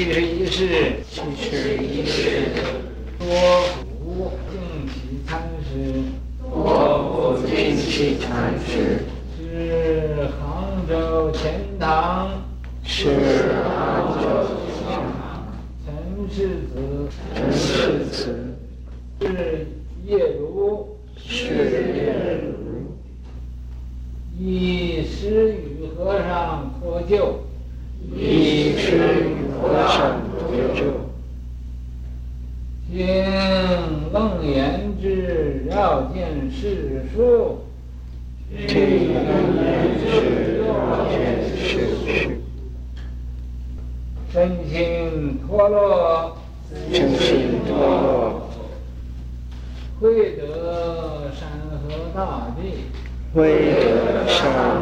[0.00, 0.66] 七十一世，
[1.10, 2.48] 七十一世，
[3.18, 3.28] 多
[4.00, 6.02] 福净起参师，
[6.40, 9.04] 多福净起参师，
[9.36, 12.30] 是杭州钱塘，
[12.82, 13.10] 是
[13.62, 14.24] 杭州
[14.72, 14.88] 钱
[15.20, 15.44] 塘，
[15.84, 15.92] 陈
[16.34, 16.72] 世子，
[17.34, 18.56] 陈世子，
[19.20, 19.66] 是
[20.06, 21.44] 叶如，是
[21.94, 22.96] 叶如，
[24.38, 27.34] 以师与和尚脱臼。
[28.16, 28.96] 以师
[29.60, 30.40] 与和尚脱
[30.74, 30.78] 臼，
[32.90, 37.58] 听楞严之绕见世数，
[38.66, 39.28] 听楞
[39.62, 39.64] 严
[40.00, 40.68] 之绕
[41.10, 41.60] 见世
[42.06, 42.30] 数，
[44.32, 46.36] 身心脱落，
[46.90, 48.48] 身心脱落，
[50.00, 51.48] 会得山
[51.82, 52.86] 河大地，
[53.34, 54.40] 会得山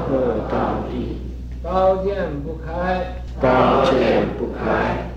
[0.09, 1.19] 河大地。
[1.61, 5.11] 刀剑不开，刀剑不开。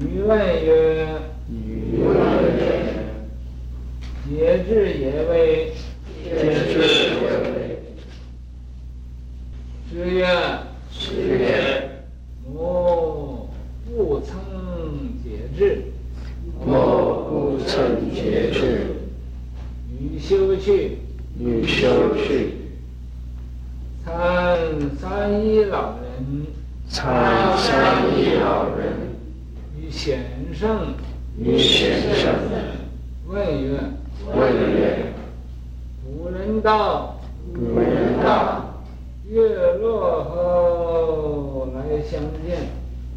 [0.00, 1.08] 余问曰：
[1.50, 2.14] 余问
[2.56, 2.66] 曰：
[4.28, 5.72] 节制也为，
[6.22, 6.28] 节
[6.72, 6.78] 制
[7.20, 7.82] 也为。
[9.90, 10.26] 师曰：
[10.92, 11.06] 师
[11.38, 11.90] 曰：
[12.46, 13.48] 吾
[13.86, 14.36] 不曾
[15.24, 15.82] 解智，
[16.60, 18.94] 我不曾解智。
[20.00, 20.98] 欲修去，
[21.40, 22.54] 欲修去。
[24.04, 24.56] 参
[25.00, 26.46] 三一老人，
[26.88, 28.94] 参三一老人，
[29.76, 30.20] 与显
[30.54, 30.94] 圣，
[31.38, 32.32] 与显圣，
[33.26, 33.78] 问曰：
[34.34, 34.38] 问
[34.72, 35.12] 曰：
[36.04, 37.20] 古人道，
[37.52, 38.82] 古人道，
[39.28, 39.38] 月
[39.80, 42.70] 落后来相见，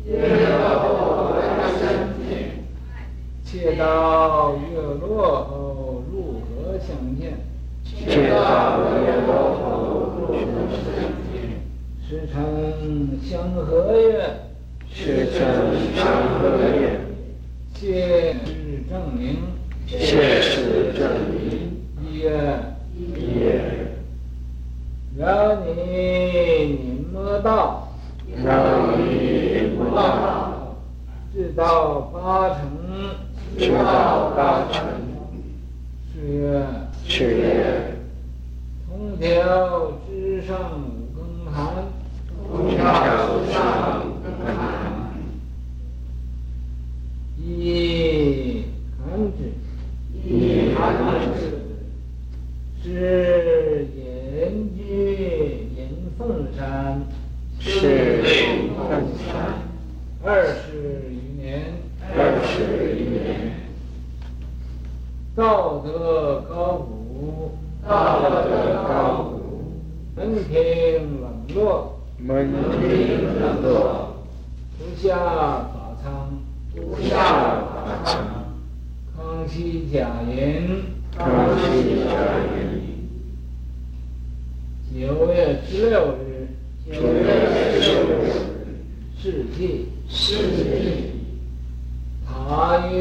[0.05, 1.39] 月落后来
[1.79, 1.79] 相
[2.27, 2.29] 见，
[3.81, 7.33] 且道月落后如何相见？
[7.83, 9.65] 却道月落后
[10.19, 10.37] 如何
[10.69, 10.77] 相
[11.33, 11.33] 见？
[12.07, 12.37] 时称
[13.23, 14.03] 相和月，
[14.87, 15.39] 时称
[15.95, 16.05] 相
[16.37, 16.41] 和
[16.79, 17.01] 曰：
[17.73, 19.37] 切实证明，
[19.87, 21.01] 切实证
[21.31, 21.81] 明。
[22.05, 22.29] 一曰：
[22.95, 22.99] 一
[23.39, 23.49] 曰：
[25.17, 25.71] 饶你
[26.83, 27.87] 宁摩道，
[28.45, 28.45] 饶
[28.95, 30.77] 你宁摩道，
[31.33, 32.59] 至道八成，
[33.57, 34.85] 至道八成。
[36.13, 36.65] 是曰：
[37.13, 37.65] 是也。
[38.87, 40.81] 空调之上
[73.05, 74.15] 庭冷落。
[74.77, 76.39] 徒下法仓，
[76.75, 78.11] 徒下法仓。
[79.15, 80.83] 康熙甲寅，
[81.17, 81.25] 康
[81.57, 81.63] 熙
[82.05, 82.09] 甲
[82.55, 82.59] 寅。
[84.93, 84.97] 九
[85.27, 86.47] 月十六日，
[86.85, 87.25] 九月
[87.81, 88.25] 十六日。
[89.17, 90.61] 世纪，世纪。
[92.25, 92.95] 塔于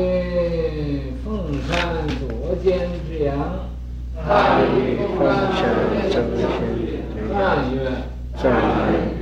[1.25, 1.29] 凤
[1.67, 3.31] 山左肩之阳，
[4.17, 5.61] 塔于凤山
[6.11, 6.39] 左肩之
[6.93, 6.99] 阳。
[7.31, 7.35] 赞
[7.73, 7.77] 曰：
[8.37, 8.43] 赞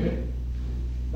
[0.01, 0.03] 曰：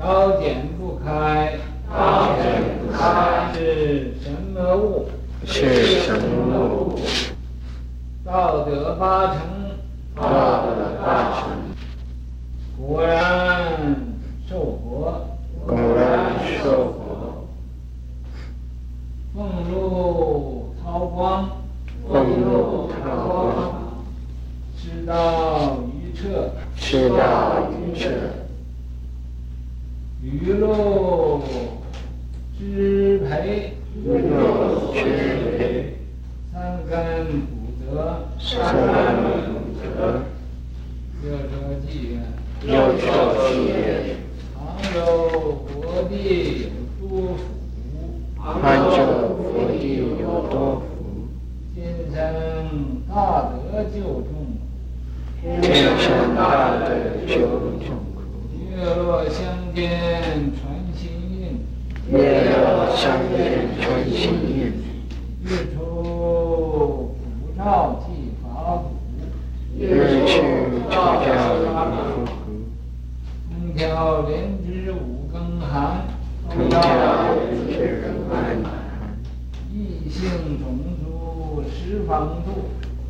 [0.03, 1.57] 刀剑不开，
[1.89, 3.53] 高简不开。
[3.53, 5.07] 是什么物？
[5.45, 6.99] 是什么物？
[8.25, 9.37] 道德八成，
[10.13, 11.47] 道德八成。
[12.77, 13.15] 果然
[14.49, 15.25] 受佛，
[15.65, 17.47] 果然受佛。
[19.33, 21.49] 凤露涛光，
[22.11, 22.93] 凤露涛
[23.25, 23.31] 光。
[24.75, 28.09] 知道愚彻，知道愚彻。
[30.23, 31.41] 雨露
[32.57, 34.97] 知培，雨露知
[35.57, 35.97] 培。
[36.53, 37.51] 三根普
[37.83, 38.85] 泽，三根
[39.51, 39.51] 普
[39.83, 40.21] 泽。
[41.83, 42.21] 又说偈曰：
[42.63, 43.05] 又说
[43.37, 44.15] 偈曰：
[44.55, 44.57] 杭
[44.93, 44.95] 州
[45.67, 45.71] 佛
[46.09, 46.13] 地
[46.63, 46.65] 有
[46.99, 47.41] 多福，
[48.37, 48.41] 杭
[48.89, 48.95] 州
[49.35, 50.01] 佛地有
[50.49, 50.81] 多福。
[51.75, 51.77] 今
[52.13, 52.17] 生
[53.09, 53.11] 大
[53.51, 54.31] 德救众
[55.41, 55.65] 苦，今
[55.99, 56.05] 生
[56.35, 56.87] 大德
[57.27, 57.85] 救众苦。
[58.55, 58.61] 月
[58.95, 59.41] 落相
[59.75, 59.81] 见
[60.55, 60.61] 传
[60.95, 62.15] 心印，月
[62.61, 63.01] 落相
[63.35, 63.37] 见
[63.81, 64.71] 传心印。
[65.43, 67.59] 日出普照
[68.05, 68.07] 济
[68.41, 68.45] 法
[68.77, 68.85] 鼓，
[69.77, 69.81] 日
[70.25, 70.31] 出
[70.89, 71.52] 照。
[73.73, 76.05] 通调莲枝五更寒，
[76.47, 78.61] 通调莲枝五更寒。
[79.73, 80.29] 异性
[80.61, 82.69] 种族十方度，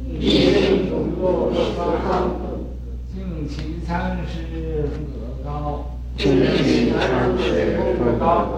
[0.09, 1.59] 异性种族十
[2.07, 2.71] 方度。
[3.13, 8.57] 净起参师福德高，净起参参学福高，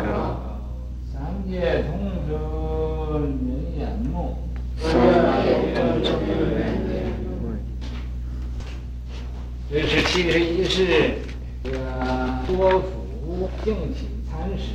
[1.12, 1.90] 三界同
[2.30, 2.34] 住
[3.16, 3.34] 人
[3.80, 4.38] 眼目，
[4.78, 4.92] 三
[5.44, 7.57] 界同住人眼目。
[9.72, 10.86] 这是七十一世
[11.66, 11.80] 这个
[12.46, 14.74] 多福净起禅师。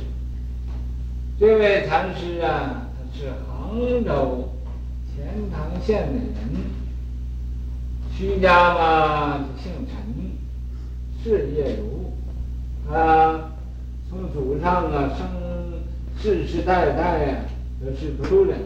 [1.39, 4.49] 这位禅师啊，他是杭州
[5.07, 6.35] 钱塘县的人，
[8.13, 12.11] 徐家嘛姓陈，事业如。
[12.93, 13.53] 啊，
[14.09, 15.29] 从祖上啊生
[16.21, 17.45] 世世代代啊
[17.79, 18.59] 都是读书人，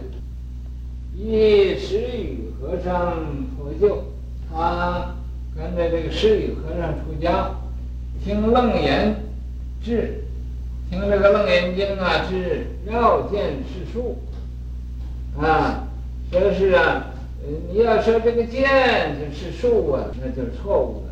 [1.15, 3.99] 依施与和尚脱臼，
[4.51, 5.13] 他
[5.55, 7.51] 跟着这个施与和尚出家，
[8.23, 9.15] 听楞严
[9.83, 10.23] 智，
[10.89, 14.17] 听这个楞严经啊，是要见是数，
[15.39, 15.87] 啊，
[16.31, 17.07] 说是啊，
[17.71, 21.03] 你要说这个见就是数啊，那就是错误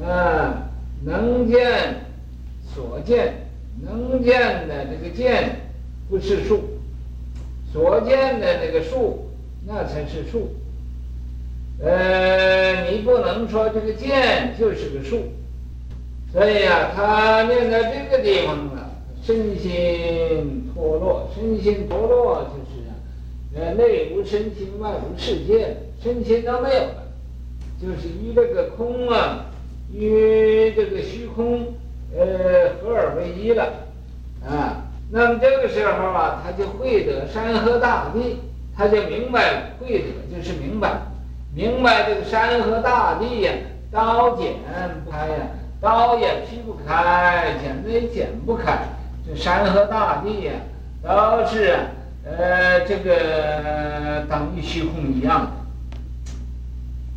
[0.00, 0.70] 的，啊，
[1.04, 2.02] 能见。
[2.74, 3.46] 所见
[3.82, 5.60] 能见的这个见
[6.10, 6.60] 不是数，
[7.72, 9.30] 所见的那个数
[9.64, 10.56] 那才是数。
[11.80, 15.22] 呃，你不能说这个见就是个数。
[16.34, 18.90] 所以呀、啊，他念到这个地方了，
[19.22, 22.92] 身心脱落，身心脱落就是啊，
[23.54, 27.04] 呃，内无身心，外无世界，身心都没有了，
[27.80, 29.46] 就是与这个空啊，
[29.92, 31.72] 与这个虚空。
[32.16, 33.72] 呃，合二为一了，
[34.46, 38.38] 啊，那么这个时候啊，他就会得山河大地，
[38.76, 40.92] 他就明白了，会得就是明白，
[41.52, 43.52] 明白这个山河大地呀，
[43.90, 44.52] 刀剪
[45.04, 45.48] 不开呀，
[45.84, 48.78] 刀也劈不开，剪子也剪不开，
[49.26, 50.52] 这山河大地呀，
[51.02, 51.76] 都是
[52.24, 55.50] 呃这个等于虚空一样的。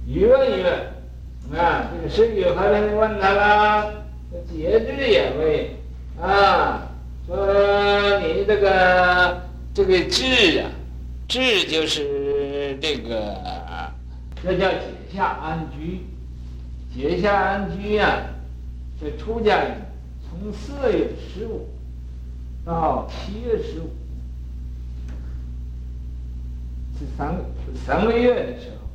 [0.05, 3.93] 一问一问，啊，这个施与和尚问他了。
[4.51, 6.89] 节制也问啊，
[7.25, 9.41] 说你这个
[9.73, 10.67] 这个智啊，
[11.29, 13.33] 智就是这个，
[14.43, 14.81] 这叫解
[15.15, 16.05] 下安居。
[16.93, 18.19] 解下安居呀，
[18.99, 19.81] 这出家人
[20.27, 21.67] 从四月十五
[22.65, 23.89] 到七月十五，
[26.99, 27.45] 这三个
[27.85, 28.87] 三个月的时候，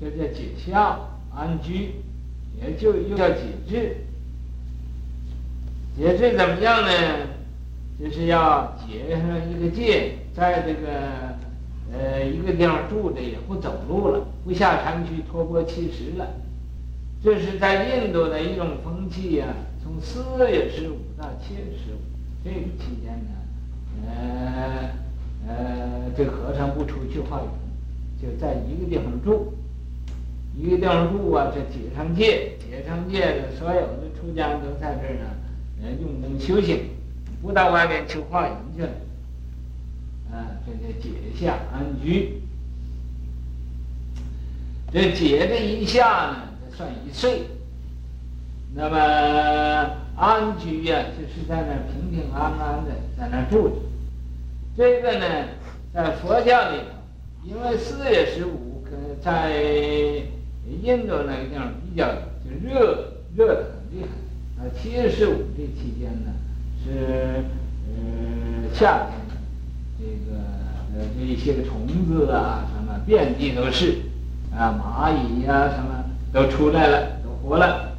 [0.00, 0.98] 这叫解下
[1.34, 1.94] 安居，
[2.60, 3.96] 也就又叫解制。
[5.96, 6.90] 解制怎么样呢？
[8.00, 11.36] 就是要解上一个戒，在这个
[11.92, 16.26] 呃一个地方住着，也不走路了，不下山去托钵乞食了。
[17.22, 19.54] 这是在印度的一种风气呀、啊。
[19.82, 21.98] 从四月十五到七月十五
[22.44, 23.30] 这个期间呢，
[24.06, 24.90] 呃
[25.48, 27.50] 呃，这和尚不出去化缘，
[28.20, 29.54] 就在一个地方住，
[30.54, 35.30] 一个地方住啊，这解上戒，解上戒的所有的出家人都在这儿呢。
[35.80, 36.90] 呃用功修行，
[37.40, 38.90] 不到外面去化缘去了，
[40.32, 42.42] 啊，这叫解下安居。
[44.92, 46.47] 这解这一下呢，
[46.78, 47.42] 算一岁。
[48.72, 48.96] 那么
[50.14, 53.74] 安居呀、就是在那平平安安的在那住着。
[54.76, 55.26] 这个呢，
[55.92, 56.84] 在佛教里头，
[57.44, 58.84] 因为四月十五，
[59.20, 59.60] 在
[60.80, 62.06] 印度那个地方比较
[62.44, 64.62] 就热，热得很厉害。
[64.62, 66.30] 呃，七月十五这期间呢，
[66.84, 67.42] 是
[67.88, 69.18] 呃夏天，
[69.98, 70.38] 这个
[70.94, 73.96] 呃这一些个虫子啊什么遍地都是，
[74.56, 77.92] 啊蚂蚁呀、什么都出来了，都活了。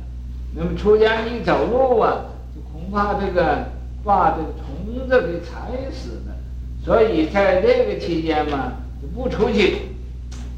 [0.56, 3.66] 那么出家一走路啊，就恐怕这个
[4.04, 6.36] 把这个虫子给踩死了。
[6.84, 9.78] 所以在这个期间嘛，就不出去，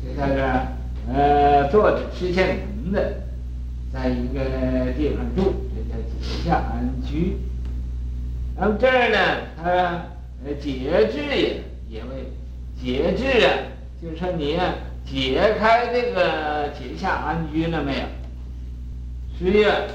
[0.04, 3.13] 就在这呃坐着吃现成的，
[3.92, 5.54] 在一个地方住。
[5.74, 7.38] 这叫解下安居，
[8.56, 9.18] 那么这儿呢，
[9.58, 9.70] 他
[10.46, 12.32] 呃节制也也为
[12.82, 13.50] 节制啊，
[14.01, 14.74] 就是说你啊
[15.05, 18.05] 解开这个解下安居了没有？
[19.38, 19.88] 十月，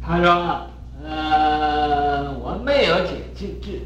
[0.00, 0.66] 他说
[1.04, 3.80] 呃我没有解禁制，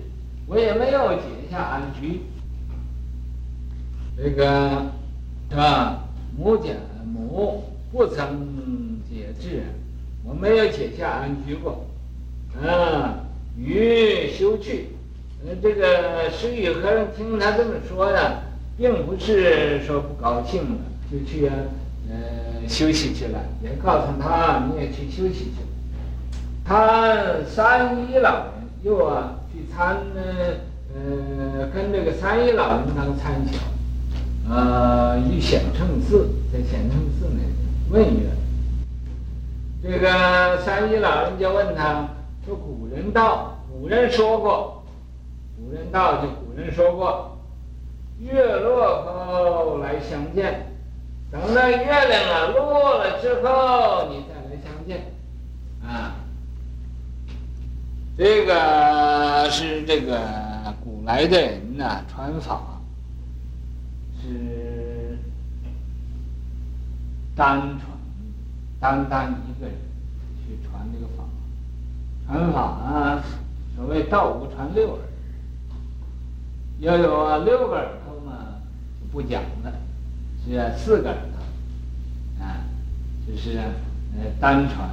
[0.47, 2.23] 我也没有解下安居，
[4.17, 4.91] 这个
[5.51, 6.05] 是吧？
[6.37, 6.75] 母讲
[7.05, 9.63] 母不曾解制。
[10.29, 11.87] 我没有解下安居过，
[12.61, 13.15] 啊，
[13.57, 14.89] 于修去，
[15.47, 18.43] 呃，这个施与和尚听他这么说呀，
[18.77, 20.79] 并不是说不高兴了，
[21.11, 21.49] 就去
[22.09, 25.63] 呃休息去了，也告诉他你也去休息去。
[26.65, 27.17] 他
[27.47, 28.53] 三一老人
[28.83, 29.99] 又啊去参
[30.95, 33.61] 呃跟这个三一老人当参详，
[34.51, 38.29] 呃，于显圣寺，在显圣寺那问曰。
[39.83, 42.09] 这个三一老人就问他
[42.45, 44.83] 说古人道，古人说过，
[45.57, 47.36] 古人道就古人说过，
[48.21, 50.73] 月落后来相见，
[51.31, 55.13] 等到月亮啊落了之后，你再来相见，
[55.85, 56.17] 啊，
[58.17, 60.19] 这个是这个
[60.83, 62.81] 古来的人呐、传法
[64.23, 65.19] 是
[67.37, 67.81] 单传，
[68.81, 69.75] 单单一个人
[70.47, 71.25] 去传这个法。
[72.27, 73.23] 传法啊，
[73.77, 74.99] 所谓道无传六耳，
[76.81, 77.89] 要有啊六个耳，
[79.17, 79.73] 不讲了，
[80.45, 82.69] 是四个耳朵，啊，
[83.27, 84.91] 就是呃单传，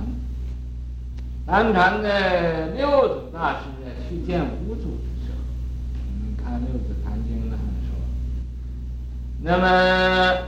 [1.46, 5.44] 单传的六祖大师啊去见五祖的时候，
[6.08, 8.00] 我们看《六祖坛经》那说，
[9.42, 10.48] 那么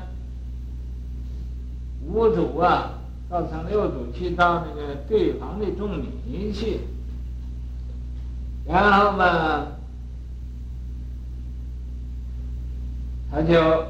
[2.08, 2.94] 五祖啊。
[3.28, 6.80] 告诉六祖去到那个对方的种米去，
[8.68, 9.66] 然后嘛，
[13.36, 13.86] 他就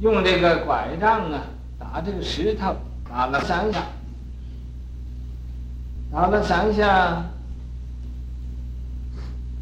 [0.00, 1.44] 用这个拐杖啊
[1.78, 2.74] 打这个石头，
[3.08, 3.86] 打了三下，
[6.10, 7.24] 打了三下，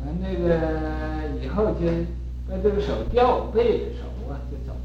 [0.01, 1.87] 完那个以后就
[2.49, 4.81] 把这个手吊背的手啊就走了。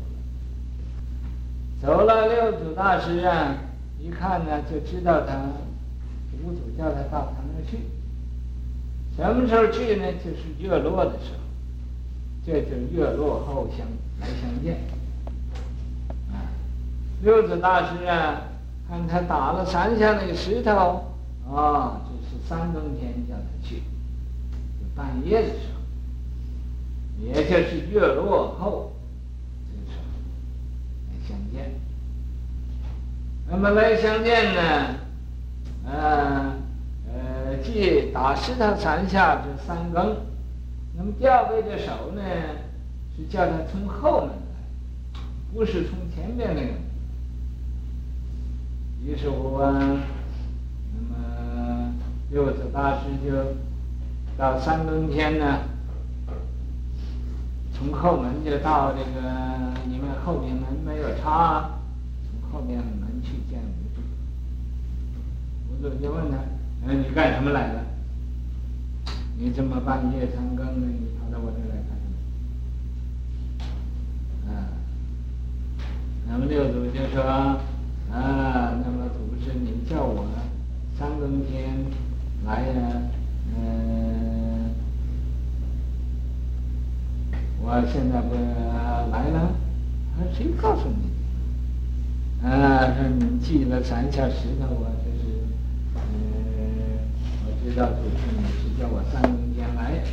[1.81, 3.55] 走了，六祖大师啊，
[3.97, 5.37] 一看呢，就知道他
[6.43, 7.77] 五祖叫他到堂上去。
[9.15, 10.11] 什么时候去呢？
[10.21, 11.39] 就是月落的时候，
[12.45, 13.85] 这就是月落后相
[14.19, 14.77] 来相见。
[16.31, 16.49] 啊，
[17.21, 18.41] 六祖大师啊，
[18.89, 20.71] 看他打了三下那个石头，
[21.47, 28.91] 啊、哦，这是三更天叫他去，就半夜的时候，也就是月落后。
[31.27, 31.71] 相见，
[33.47, 34.95] 那么来相见呢？
[35.85, 36.53] 呃
[37.07, 40.17] 呃，即打石头三下就三更，
[41.03, 42.21] 那么吊背的手呢，
[43.17, 44.35] 是叫他从后门来，
[45.51, 46.73] 不是从前面那个。
[49.03, 49.73] 于是乎啊，
[50.93, 51.95] 那么
[52.29, 53.55] 六祖大师就
[54.37, 55.61] 到三更天呢。
[57.73, 61.79] 从后门就到这个，你们后面门没有插，
[62.29, 64.01] 从后面门去见五祖。
[65.73, 66.37] 五祖就问他
[66.87, 67.85] ：“哎，你干什么来了？
[69.41, 72.13] 你这么半夜三更的，你跑到我这来干什么？”
[74.53, 74.69] 啊，
[76.29, 77.23] 那么六祖就说
[78.13, 80.27] ：“啊，那么祖师，你叫我
[80.95, 81.83] 三更天
[82.45, 83.01] 来呀？
[83.57, 84.69] 嗯。”
[87.63, 88.35] 我现在不
[89.11, 89.55] 来了，
[90.33, 91.09] 谁告诉你？
[92.47, 94.85] 啊，说你记了三下石头，我这是，嗯，我
[97.63, 100.03] 知道祖师你是叫我三更天来，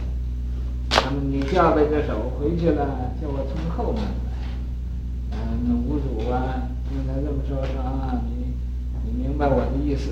[0.91, 2.87] 那么你吊背着手回去了，
[3.21, 4.09] 叫我从后门来。
[5.33, 5.37] 嗯，
[5.67, 8.53] 那五祖啊，听他这么说说啊，你
[9.05, 10.11] 你明白我的意思，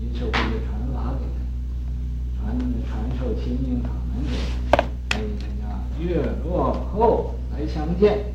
[0.00, 4.36] 于是我就传法给他，传传授心经法门给
[4.70, 4.78] 他。
[5.16, 8.32] 所以他叫月落后来相见，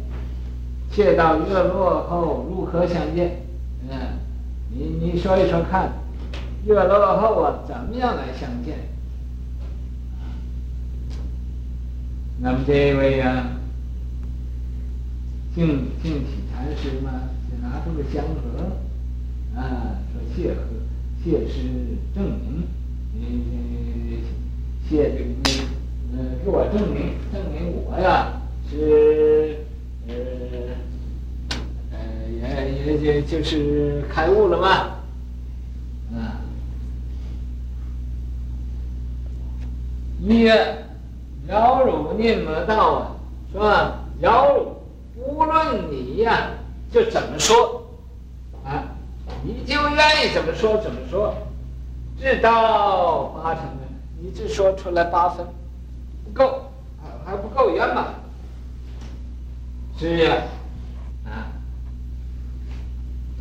[0.92, 3.42] 切到月落后如何相见？
[3.90, 3.98] 嗯，
[4.72, 5.92] 你你说一说看，
[6.66, 8.78] 月落后啊，怎么样来相见？
[12.40, 13.58] 那么这位啊，
[15.56, 17.12] 净净体禅师嘛，
[17.50, 20.62] 就拿出个香盒，啊，说谢和
[21.24, 21.70] 谢师
[22.16, 22.68] 证明，
[23.14, 24.24] 你
[24.90, 25.64] 谢这个。
[26.16, 28.40] 嗯，给我证明，证明我呀
[28.70, 29.66] 是，
[30.08, 30.14] 呃，
[31.92, 31.98] 呃，
[32.30, 34.68] 也也也就是开悟了嘛，
[36.16, 36.42] 啊，
[40.26, 40.50] 一
[41.46, 43.12] 饶汝念魔道啊，
[43.52, 44.00] 是吧？
[44.22, 44.82] 饶汝，
[45.18, 46.52] 无论你呀
[46.90, 47.84] 就怎么说，
[48.64, 48.86] 啊，
[49.44, 51.36] 你就愿意怎么说怎么说，
[52.18, 53.84] 至到八成啊，
[54.22, 55.46] 你只说出来八分。
[56.24, 58.06] 不够，还还不够圆满。
[60.00, 60.36] 是呀，
[61.26, 61.52] 啊，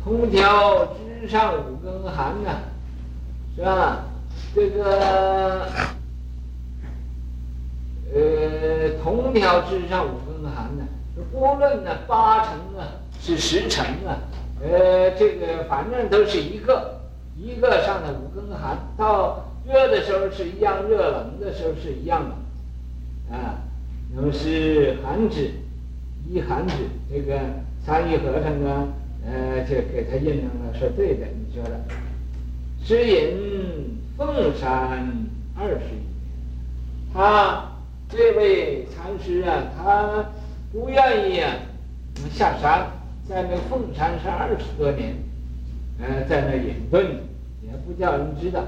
[0.03, 2.59] 通晓直上五更寒呐，
[3.55, 4.03] 是吧？
[4.53, 5.65] 这个，
[8.13, 10.85] 呃，通晓直上五更寒呢，
[11.31, 14.21] 无论呢八成啊是十成啊，
[14.61, 16.99] 呃，这个反正都是一个，
[17.35, 23.35] 一个上的五更寒，到热的时候是一样热，冷的时候是一样的。
[23.35, 23.57] 啊，
[24.15, 25.49] 那么是寒指，
[26.29, 26.75] 一寒指，
[27.11, 27.39] 这个
[27.83, 28.87] 三一和尚呢，
[29.25, 31.79] 呃，就给他印证了，说对的，你说的。
[32.85, 35.07] 时隐凤山
[35.57, 36.13] 二十余年。
[37.13, 37.71] 他
[38.15, 40.23] 这位禅师啊，他
[40.71, 41.49] 不愿意啊
[42.31, 42.85] 下山，
[43.27, 45.15] 在那凤山是二十多年，
[45.99, 47.01] 呃，在那隐遁，
[47.63, 48.61] 也不叫人知道。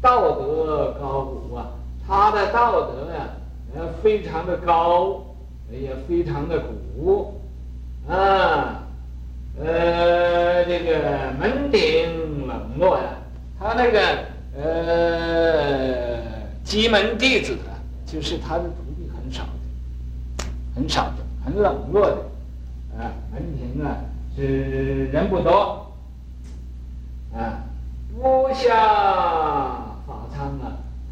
[0.00, 1.70] 道德高古啊，
[2.04, 3.30] 他的道德、啊，
[3.76, 5.26] 呃，非常的高，
[5.70, 7.40] 也非常的古，
[8.08, 8.82] 啊，
[9.62, 13.04] 呃，这个门庭冷落呀，
[13.60, 14.00] 他那个
[14.60, 16.18] 呃，
[16.66, 17.56] 笈门弟子，
[18.12, 22.16] 就是他的徒弟很少的，很少的，很冷落的，
[22.98, 23.96] 啊，门庭啊
[24.36, 25.90] 是人不多，
[27.34, 27.64] 啊，
[28.20, 28.76] 不像。
[28.76, 29.96] 啊，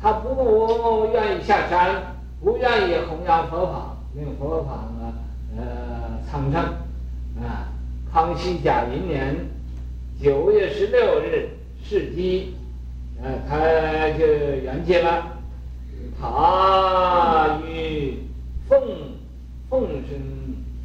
[0.02, 5.12] 他不愿意下山，不愿意弘扬佛法，令佛法啊，
[5.56, 5.62] 呃，
[6.30, 6.62] 昌盛。
[7.42, 7.68] 啊，
[8.12, 9.36] 康熙甲寅年
[10.20, 11.48] 九月十六日
[11.82, 12.52] 逝世，
[13.22, 13.56] 呃，他
[14.18, 15.39] 就圆寂了。
[16.20, 18.18] 他于
[18.68, 18.80] 凤
[19.68, 20.20] 凤山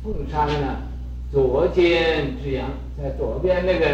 [0.03, 0.77] 凤山呢，
[1.31, 3.85] 左肩之阳，在左边那个，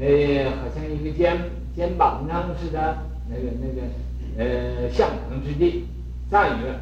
[0.00, 1.36] 呃，好像一个肩
[1.76, 2.98] 肩膀上似的。
[3.30, 3.82] 那个那个
[4.38, 5.84] 呃，向阳之地，
[6.30, 6.80] 暂曰，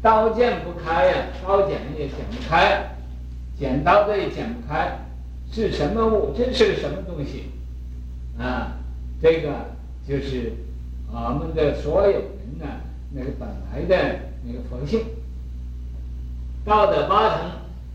[0.00, 2.96] 刀剑不开呀，刀剪也剪不开，
[3.58, 4.98] 剪刀子也剪不开，
[5.52, 6.32] 是什么物？
[6.34, 7.50] 这是个什么东西？
[8.38, 8.78] 啊，
[9.20, 9.50] 这个
[10.08, 10.54] 就是
[11.12, 12.22] 我们的所有人
[12.58, 12.64] 呢，
[13.14, 15.00] 那个本来的那个佛性。
[16.64, 17.38] 道德八成，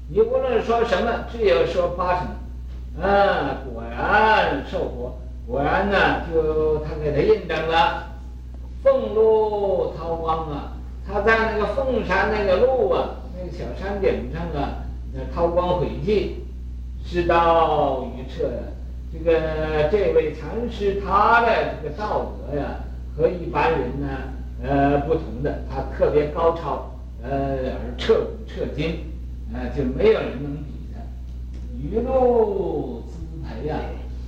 [0.08, 5.20] 你无论说什么，只有说八成，啊，果然受果。
[5.46, 8.10] 果然呢，就他给他印证了，
[8.84, 10.74] 凤路涛光啊，
[11.06, 16.36] 他在那个凤山那个路啊，那个小山顶上啊，那韬光辉霁，
[17.04, 18.62] 世道澄澈呀。
[19.12, 21.48] 这个这位禅师他的
[21.82, 22.82] 这个道德呀，
[23.18, 24.08] 和一般人呢，
[24.64, 26.92] 呃，不同的，他特别高超，
[27.24, 29.00] 呃，而彻骨彻今，
[29.54, 31.00] 呃，就没有人能比的。
[31.78, 33.78] 鱼露滋培呀，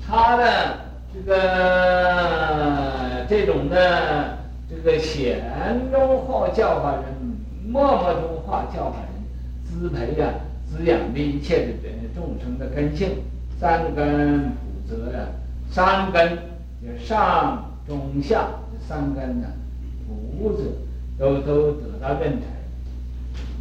[0.07, 0.81] 他的。
[1.13, 1.35] 这个
[3.27, 4.37] 这种的
[4.69, 5.43] 这个显
[5.91, 7.03] 中化教化人，
[7.67, 9.09] 默默中化教化人，
[9.65, 13.09] 滋培呀、啊，滋养的一切的众生的根性，
[13.59, 15.27] 三根普泽呀，
[15.69, 16.37] 三根
[16.81, 19.47] 就上中下这三根呢，
[20.41, 20.63] 普泽
[21.19, 22.47] 都都得到认采。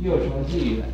[0.00, 0.86] 又说偈了，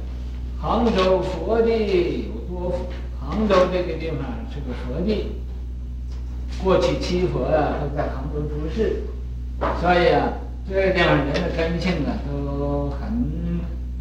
[0.61, 2.87] 杭州佛地有多福，
[3.21, 4.19] 杭州这个地方
[4.51, 5.33] 是个佛地。
[6.65, 9.03] 过去七佛啊都在杭州出世，
[9.81, 10.33] 所以啊，
[10.69, 13.09] 这个地方人的根性啊都很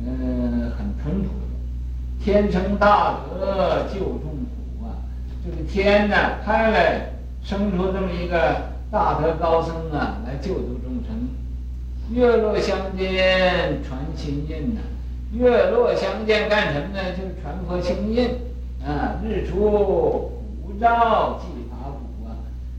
[0.04, 1.30] 嗯很淳朴。
[2.24, 4.98] 天成大德救众苦啊，
[5.43, 7.12] 这个天呢开来
[7.43, 10.94] 生出这么一个大德高僧啊来救度众。
[12.15, 14.80] 月落相见传心印呐、
[15.34, 17.12] 月落相见干什么呢？
[17.12, 18.30] 就是传佛心印
[18.88, 19.19] 啊。
[19.21, 20.32] 日出
[20.63, 21.41] 普照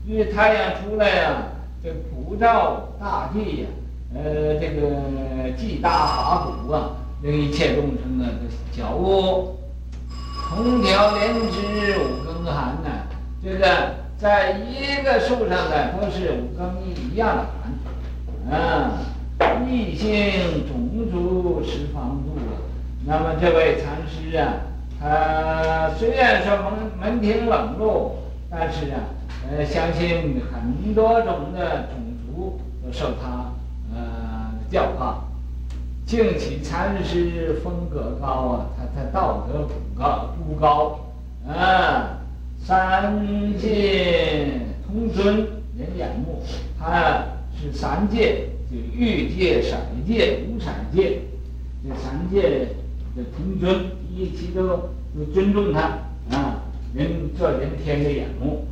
[0.07, 1.43] 因为太阳出来呀、啊，
[1.83, 3.67] 这普照大地呀、
[4.11, 9.55] 啊，呃，这个济大法鼓啊，令一切众生啊都觉悟。
[10.49, 13.05] 同条连枝五更寒呐，
[13.43, 13.67] 这个
[14.17, 17.45] 在一个树上的都是五更一样的
[18.49, 18.91] 寒，啊，
[19.69, 22.57] 异性种族十方度啊。
[23.05, 24.53] 那么这位禅师啊，
[24.99, 28.17] 他虽然说门门庭冷落，
[28.49, 28.99] 但是啊。
[29.49, 31.95] 呃，相信很多种的种
[32.25, 33.53] 族都受他
[33.95, 35.23] 呃教化。
[36.05, 40.99] 净起禅师风格高啊，他他道德不高不高
[41.47, 42.19] 啊，
[42.61, 45.37] 三界通尊
[45.77, 46.43] 人眼目，
[46.77, 47.23] 他
[47.55, 51.19] 是三界就欲界、闪界、无产界
[51.87, 52.67] 这三界
[53.15, 54.67] 的同尊，一切都
[55.15, 55.79] 都尊重他
[56.29, 58.65] 啊，人做人天的眼目。